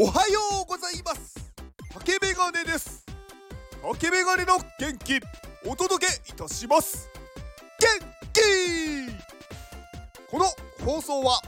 [0.00, 1.34] おはようございます。
[1.92, 3.04] 竹メガネです。
[3.82, 5.18] 竹メガネの元気
[5.66, 7.08] お届けいたします。
[7.80, 8.40] 元気！
[10.30, 10.44] この
[10.86, 11.42] 放送は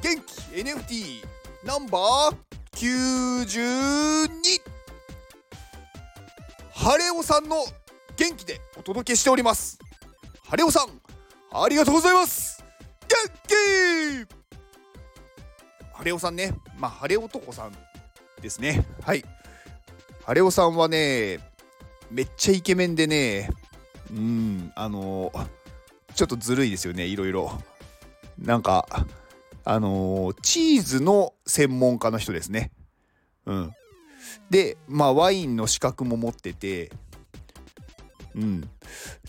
[0.00, 1.24] 元気 NFT
[1.64, 2.36] ナンバー
[2.76, 4.60] 92
[6.72, 7.56] ハレオさんの
[8.16, 9.80] 元気でお届けしております。
[10.48, 10.86] ハレオさん
[11.52, 12.62] ありがとうございます。
[13.08, 14.41] 元気！
[16.02, 16.52] ハレオさんね。
[16.80, 17.72] まあハレ男さん
[18.40, 18.84] ですね。
[19.02, 19.24] はい。
[20.24, 21.38] ハレオさんはね
[22.10, 23.48] めっちゃイケメンでね。
[24.10, 25.30] うんあの
[26.16, 27.52] ちょっとずるいですよねいろいろ。
[28.36, 28.88] なんか
[29.64, 32.72] あのチーズの専門家の人ですね。
[33.46, 33.72] うん。
[34.50, 36.90] でまあワインの資格も持ってて。
[38.34, 38.68] うん。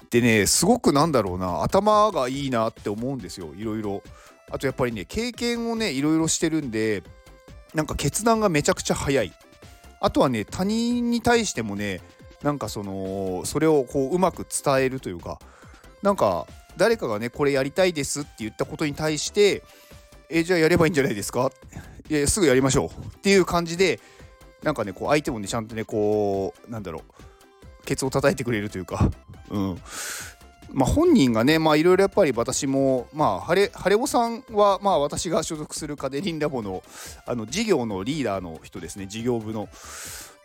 [0.10, 4.02] でねすごくなんだろうな頭がいいなって思うんですよいろいろ
[4.54, 7.02] あとやっぱりね経験をねいろいろしてるんで
[7.74, 9.34] なんか決断がめちゃくちゃ早い。
[10.00, 12.02] あとはね他人に対してもね
[12.44, 15.40] なんかそのそれをこううまく伝えるというか
[16.04, 16.46] なんか
[16.78, 19.64] 誰かがねこれやりたいですって言ったことに対して
[20.30, 21.52] えじゃあやればいいんじゃないですか？
[22.10, 23.06] いやすぐやりましょう。
[23.06, 24.00] っていう感じで
[24.62, 29.10] なんかねこう相手もねちゃんとねこうなんだろうケツを叩いてくれるというか。
[29.50, 29.82] うん。
[30.72, 36.82] まあ、本人がね、いろいろやっぱり私も、まあ、ハレハレオさんは、まあ、私が所属するカデリンラボの
[37.26, 39.70] あの事業のリーダーの人ですね、事業部の。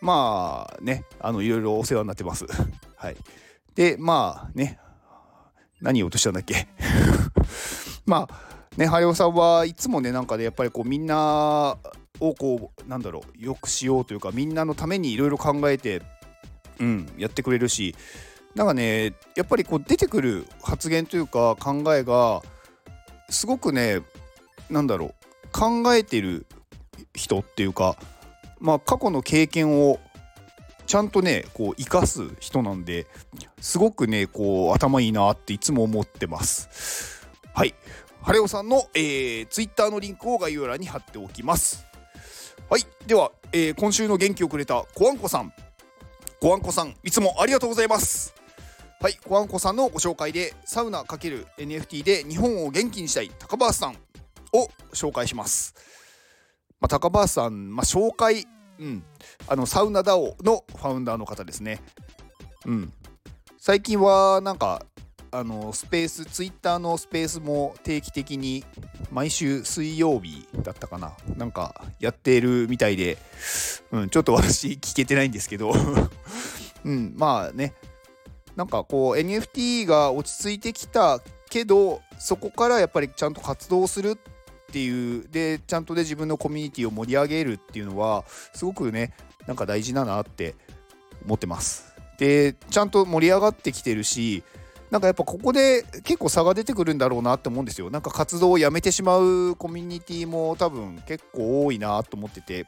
[0.01, 2.45] まあね、いろいろお世話になってます。
[2.95, 3.17] はい。
[3.75, 4.79] で、まあね、
[5.81, 6.67] 何言おうとしたんだっけ？
[8.05, 11.77] まあね、ハレオさんはいつもね、なんかね、やっぱりこうみんな
[12.19, 16.01] をこう、なんだろう、よくしようというか、みんなのためにいろいろ考えて、
[16.79, 17.95] うん、やってくれるし、
[18.55, 22.41] なんかねやっぱりこう出てくる発言というか考えが
[23.29, 24.01] すごくね
[24.69, 25.13] なんだろう
[25.51, 26.45] 考えてる
[27.13, 27.95] 人っていうか
[28.59, 29.99] まあ過去の経験を
[30.85, 33.05] ちゃんとねこう生かす人なんで
[33.59, 37.27] すごくねこう頭いいなっていつも思ってます。
[37.53, 37.75] はい。
[38.21, 41.85] ハレオさんの、えー、ツイッターのリンクを概要欄に貼っておきます。
[42.69, 42.85] はい。
[43.05, 45.53] では、えー、今週の元気をくれたコアンコさん。
[46.41, 48.38] コアンコさんいつもありがとうございます。
[49.01, 53.91] はい、コアンコさんのご紹介でサウナ ×NFT で日本を元気にしたい高橋さん
[54.51, 55.73] を紹介します。
[56.81, 58.45] まあ、高橋さん、まあ、紹介、
[58.77, 59.03] うん、
[59.47, 61.79] あのサウナ DAO のファウンダーの方ですね。
[62.65, 62.93] うん、
[63.57, 64.85] 最近はなんか
[65.31, 68.65] あのスペースツイッターのスペースも定期的に
[69.11, 73.17] 毎週水曜日だったかななんかやっているみたいで、
[73.91, 75.71] うん、ちょっと私聞けてないんですけど
[76.83, 77.73] うんまあね
[78.59, 84.17] なんかこう NFT が落ち着いてきたけどそこからやっぱりちゃんと活動するっ
[84.73, 89.13] ていうでちゃんとで自分のコミュニティを盛り上げるっていうのはすごくね
[89.47, 90.55] なんか大事だなって
[91.23, 91.95] 思ってます。
[92.17, 94.43] でちゃんと盛り上がってきてるし
[94.91, 97.89] なんかやっぱここで結構差が出てくるんだろうなって思うんですよ。
[97.89, 102.65] なんか活動をやめてしまうコミュニティも多分結構多いなと思ってて。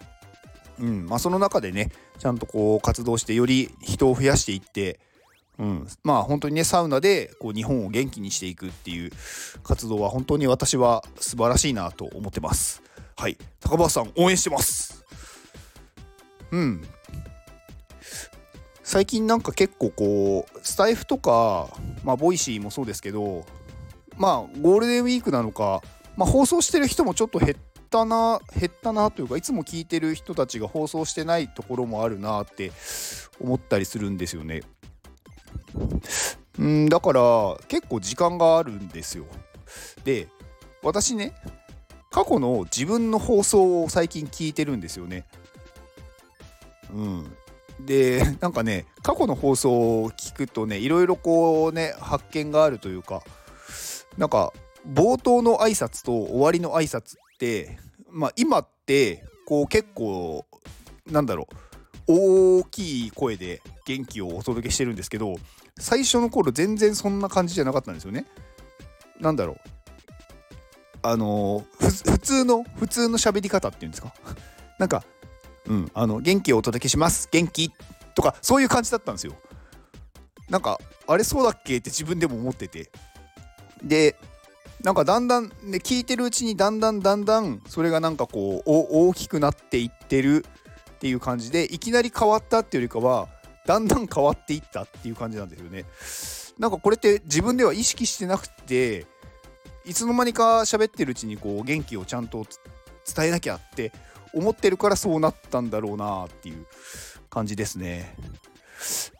[0.79, 4.99] うんまあその中でねちゃんとこう活動してより人を増やしていって
[5.61, 9.11] うん、まあ本当にねサウナでこう日本を元気にしていくっていう
[9.63, 12.81] 活動は本当に私は素晴らしいなと思ってます。
[13.15, 13.37] はい。
[13.59, 15.05] 高橋さん応援してます。
[16.49, 16.81] うん。
[18.81, 21.69] 最近なんか結構こうスタエフとか
[22.03, 23.45] まあ Voicy もそうですけど
[24.17, 25.83] まあゴールデンウィークなのか、
[26.17, 27.55] まあ、放送してる人もちょっと減っ
[27.91, 32.71] たな減ったなというかいつも聞いてる人たちが放送してないところもあるなって
[33.39, 34.63] 思ったりするんですよね。
[36.59, 39.25] うんだから結構時間があるんですよ。
[40.03, 40.27] で
[40.83, 41.33] 私ね
[42.11, 45.25] 過去の自分の放送を最近聞いてるんですよね。
[46.93, 47.37] うん。
[47.79, 53.23] で なんかね過去の放送を聞くとねいろいろこうね発見があるというか
[54.17, 54.53] なんか
[54.87, 57.79] 冒頭の挨拶と終わりの挨拶って
[58.09, 60.45] まあ今ってこう結構
[61.09, 61.47] なんだろ
[62.07, 65.35] う大きい声で元気をお届けしてるんですけど
[65.81, 68.25] 最初の頃全然そんな感じじゃなかったんですよね。
[69.19, 69.57] なんだろう
[71.03, 74.13] あの普通の普通の喋り方っていうんですか
[74.77, 75.03] なんか
[75.67, 77.71] うんあの元気をお届けします元気
[78.15, 79.33] とかそういう感じだったんですよ。
[80.49, 82.91] なんかあれそうだっけって自分でも思ってて
[83.83, 84.15] で
[84.83, 90.45] なんかだんだんね聞いてるうちにだんだんだんだんそれがなんかこう大きくなっていってる
[90.91, 93.27] っていう感じでいきなり変わったっていうよりかは
[93.65, 95.85] だんだん変わっていったっていう感じなんですよね。
[96.59, 99.05] なんかこれって自分では意識してなくて
[99.85, 102.45] いつの間にか喋ってるうちにこう元気をちゃんと
[103.15, 103.91] 伝えなきゃって
[104.33, 106.65] 思ってるからそうなったんだろうなっていう
[107.29, 108.15] 感じですね。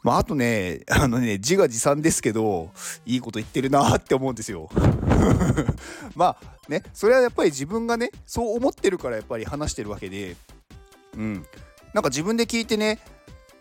[0.04, 2.72] まあ、あとね、あのね、自画自賛ですけど、
[3.06, 4.70] いいこと言ってるなって思うんですよ。
[6.16, 10.36] まあね、それはやっぱり自分がね、そう思ってるからやっぱり話してるわけで、
[11.16, 11.46] うん。
[11.94, 13.00] なんか自分で聞いてね、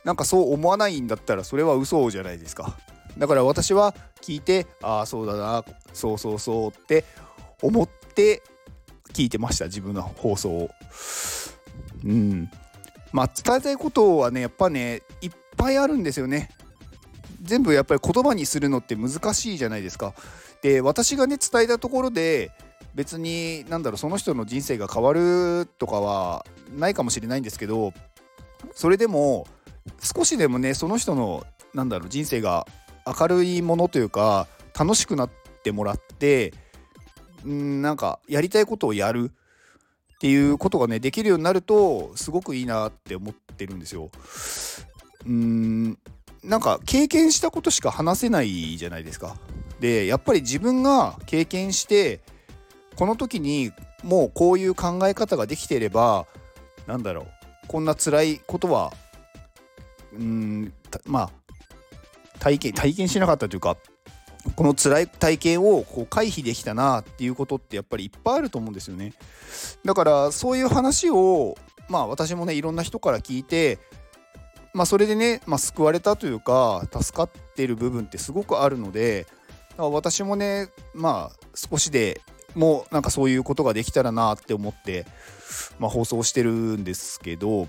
[0.05, 2.79] なんかそう思わないんだったらそれは嘘じゃないですか。
[3.19, 7.05] だから私は聞いて、ああ、そうだな、そうそうそうって
[7.63, 8.43] 思って
[9.13, 10.71] 聞いてました、自分の放送を。
[12.05, 12.51] うん。
[13.13, 16.51] まあ伝えたいことはね、やっぱね、いっぱいあるんですよね。
[17.43, 20.15] 全部やっぱり言葉にするのって難しいじゃないですか。
[20.63, 22.51] で私がね伝えたところで
[22.95, 26.45] 別に何だろうその人の人生が変わるとかは
[26.77, 27.93] ないかもしれないんですけど
[28.75, 29.47] それでも
[30.01, 31.45] 少しでもねその人の
[31.75, 32.67] なんだろう人生が
[33.07, 34.47] 明るいものというか
[34.79, 35.31] 楽しくなっ
[35.63, 36.53] てもらって
[37.47, 39.31] んなんかやりたいことをやる
[40.15, 44.11] っていうことがねできるようになるとすごくいいなって思ってるんですよ。
[45.25, 45.99] うーん
[46.45, 49.37] なんか経験したことしか話せないじゃないですか。
[49.81, 52.21] でやっぱり自分が経験して
[52.97, 53.73] この時に
[54.03, 56.27] もうこういう考え方ができていれば
[56.87, 57.27] なんだろう
[57.67, 58.93] こんな辛いことは
[60.15, 60.73] うん
[61.07, 61.31] まあ
[62.39, 63.77] 体験体験しなかったというか
[64.57, 69.13] この辛い体験をこう回避できたなっていうことってやっぱりいっぱいあると思うんですよね。
[69.85, 71.57] だからそういう話を
[71.89, 73.79] まあ私もねいろんな人から聞いて
[74.73, 79.27] まあそれでね、まあ、救われたというか助かってる部分ってすごくあるので
[79.77, 82.21] 私もねまあ少しで
[82.55, 85.07] もなんかそういうことができたらなって思って、
[85.79, 87.69] まあ、放送してるんですけど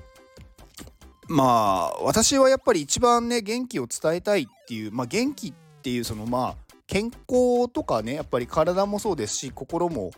[1.32, 10.12] まあ私はやっぱり一番ね元気を伝えたいっていう、まあ、元気っていうそのまあ健康とかねやっぱり体もそうですし心も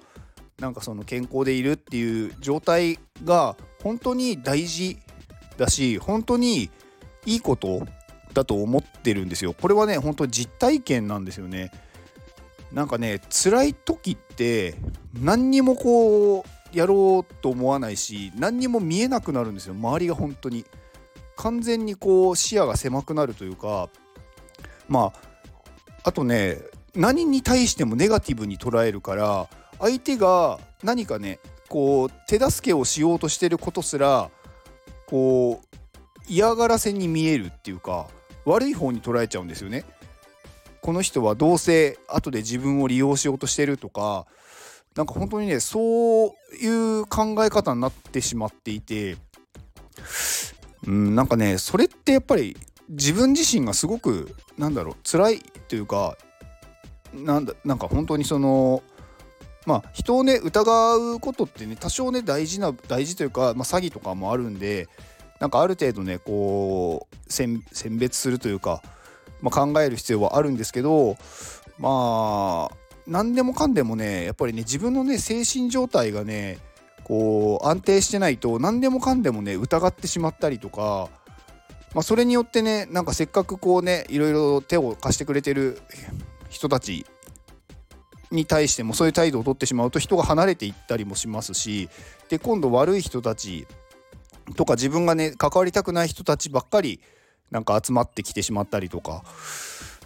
[0.60, 4.98] なんかその健康でいるっていう状態が本当に大事
[5.58, 6.72] だし本当に
[7.26, 7.86] いいこと
[8.34, 9.54] だと思ってるんですよ。
[9.54, 11.72] これはね本当実体験なんですよね。
[12.72, 14.74] なんかね辛い時って
[15.14, 20.66] 何にもこうやろうと思わないし何にも見えなくなるんですよ周りが本当に
[21.36, 23.90] 完全にこう視野が狭くなるというか
[24.88, 25.12] ま
[26.04, 26.58] ああとね
[26.96, 29.48] 何に対してもネガティブに捉えるから
[29.80, 31.40] 相手が何かね
[31.70, 34.30] こう手助けをしようとしてることすら
[35.08, 35.78] こう
[36.28, 38.08] 嫌がらせに見えるっていうか
[38.46, 39.86] 悪い方に捉えちゃうんですよね。
[40.82, 44.26] この人はどうせ後で自分を利用しようとしてるとか
[44.96, 46.32] なんか本当にねそう
[46.62, 49.16] いう考え方になってしまっていて
[50.88, 52.58] うんなんかねそれってやっぱり
[52.90, 56.18] 自分自身がすごくなんだろう辛いというか
[57.14, 58.84] なんだなんか本当にその
[59.66, 64.88] まあ人をね疑うことってね多少ね大事な大事というか、まあ、詐欺とかもあるんで
[65.40, 67.64] なんかある程度ねこう選
[67.98, 68.82] 別するというか
[69.44, 71.18] まあ、考える必要はあるんですけど
[71.78, 72.76] まあ
[73.06, 76.60] 何でもかんでもねやっぱりね自分のね精神状態がね
[77.04, 81.10] こう安定してないと何でもかんでもね疑ってしまったりとか、
[81.94, 85.82] まあ、それによってねなんかせっかくこうねいろいろ手を貸してくれてる
[86.50, 87.06] 人たち
[88.32, 91.90] に対してもそういう態度をとってしまうと人が離れていったりもしますし
[92.30, 93.68] で今度悪い人たち
[94.56, 97.00] とか自分がね関わりたくない人たちばっかり
[97.52, 99.24] なんか集まってきてしまったりとか。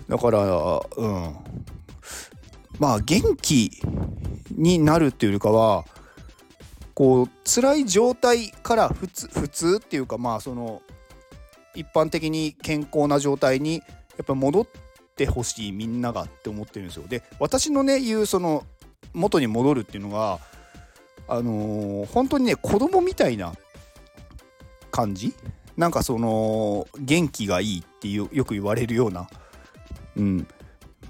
[0.10, 0.40] だから
[0.98, 1.36] うん。
[2.80, 3.72] まあ元気
[4.52, 5.86] になるっていうよりかは
[6.98, 10.82] こう辛い状態から普通普通っていうかまあその
[11.76, 14.68] 一般的に健康な状態にやっぱ戻っ
[15.16, 17.06] てほしいみんながって思ってるんですよ。
[17.08, 18.66] で私のね言うその
[19.14, 20.40] 元に戻るっていうのが
[21.28, 23.54] あのー、本当にね子供みたいな
[24.90, 25.36] 感じ？
[25.76, 29.30] なんかその元気がいいっていうよく言われるような、
[30.16, 30.48] うん、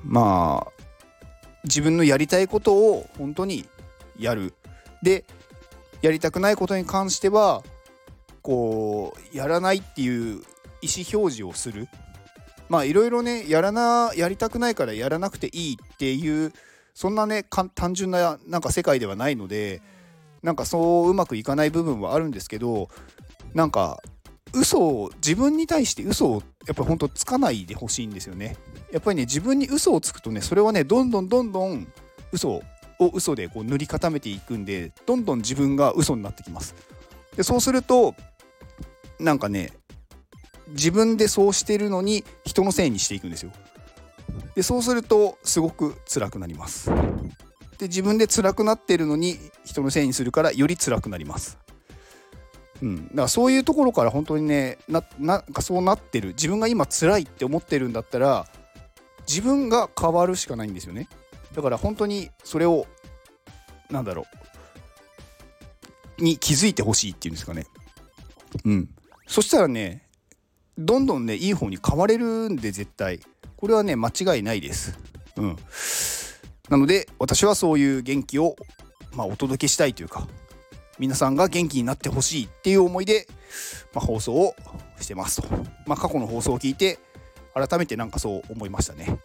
[0.04, 0.84] まあ
[1.64, 3.66] 自分のやりたいことを本当に
[4.20, 4.54] やる。
[5.02, 5.24] で
[6.08, 7.64] やりたくないことに関しては
[8.42, 10.42] こうやらないっていう
[10.82, 11.90] 意思表示をする。
[12.70, 16.54] まあいろいろねやらなやりたくないからやらなくていいっていう
[16.94, 19.82] そんなね単純ななんか世界ではないので
[20.44, 22.88] なんかそううまくいかない部分はあるんですけど
[23.54, 24.02] なんか
[24.54, 28.56] 嘘を自分に対して嘘をやっぱり本当つかないでほしいんですよね。
[28.94, 31.88] やっぱりね自分に嘘をつくとねそれはねどんどんどんどん
[32.32, 32.62] 嘘
[33.00, 36.76] を嘘でこう塗り固めていくんでどんどん自分が嘘になってきます。
[37.36, 38.16] でそうすると
[39.20, 39.72] なんかね
[40.70, 43.52] 自分でそうしてるのに人のせいにしていくんですよ。
[44.56, 46.90] でそうするとすごく辛くなります。
[47.78, 51.58] で自分で辛くなってるのに人のせいにするからより辛くなります。
[52.82, 56.30] うん、だからそういうところから本当にねななんかそうなってる。
[56.30, 58.48] 自分が今辛いって思ってるんだったら
[59.28, 61.08] 自分が変わるしかないんですよね。
[61.56, 62.86] だから本当にそれを
[63.90, 64.26] なんだろ
[66.20, 67.68] うに気づいてほしいっていうんですかね。
[68.66, 68.90] うん。
[69.28, 70.08] そしたらね
[70.78, 73.20] どんどんねいい方に変われるんで絶対。
[73.56, 74.98] これはね間違いないです。
[75.36, 75.58] うん。
[76.70, 78.56] なので私はそういう元気を
[79.14, 80.28] まあお届けしたいというか
[81.00, 83.28] 皆さんが元気になってほしいっていう思いで、
[83.94, 84.56] まあ、放送を
[85.00, 85.48] してますと、
[85.86, 87.00] まあ、過去の放送を聞いて
[87.54, 89.20] 改めてなんかそう思いましたね。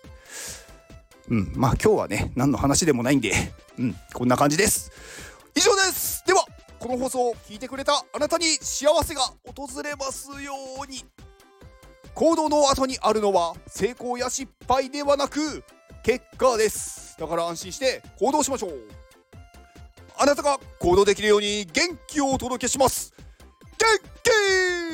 [1.32, 1.52] うん。
[1.56, 3.32] まあ今日はね何の話でもないんで
[3.78, 3.96] うん。
[4.12, 4.92] こんな感じです。
[5.54, 6.22] 以上です。
[6.26, 6.44] では
[6.78, 9.22] この放送を聞いてくれたあなたに幸せが
[9.56, 10.52] 訪れますよ
[10.84, 11.04] うに。
[12.14, 15.64] 行動の後にあるのは成功や失敗ではなく
[16.04, 17.16] 結果です。
[17.18, 18.72] だから安心して行動しましょう。
[20.18, 23.14] あなたが行動できるように元気をお届けします。
[23.78, 23.86] 元
[24.22, 24.91] 気